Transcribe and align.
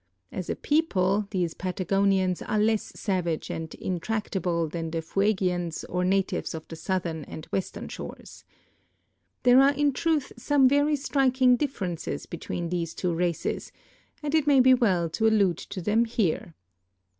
Asa 0.33 0.55
people 0.55 1.27
these 1.29 1.53
Patagonians 1.53 2.41
are 2.41 2.57
less 2.57 2.85
savage 2.99 3.51
and 3.51 3.71
intractable 3.75 4.67
than 4.67 4.89
the 4.89 4.99
Fue 4.99 5.31
gians 5.35 5.83
or 5.87 6.03
natives 6.03 6.55
of 6.55 6.67
the 6.69 6.75
southern 6.75 7.23
and 7.25 7.45
western 7.51 7.87
shores. 7.87 8.43
There 9.43 9.61
are 9.61 9.73
in 9.75 9.93
truth 9.93 10.33
some 10.37 10.67
very 10.67 10.95
striking 10.95 11.55
differences 11.55 12.25
between 12.25 12.69
these 12.69 12.95
two 12.95 13.13
races, 13.13 13.71
and 14.23 14.33
it 14.33 14.47
may 14.47 14.59
be 14.59 14.73
well 14.73 15.07
to 15.11 15.27
allude 15.27 15.59
to 15.69 15.79
them 15.83 16.05
here. 16.05 16.55